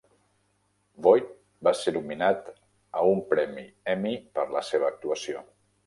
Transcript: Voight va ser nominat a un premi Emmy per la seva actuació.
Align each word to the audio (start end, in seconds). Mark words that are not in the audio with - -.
Voight 1.07 1.27
va 1.67 1.73
ser 1.81 1.93
nominat 1.99 2.51
a 3.03 3.07
un 3.13 3.23
premi 3.35 3.69
Emmy 3.97 4.19
per 4.39 4.51
la 4.59 4.69
seva 4.73 4.93
actuació. 4.95 5.51